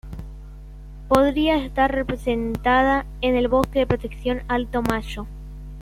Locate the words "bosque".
3.49-3.77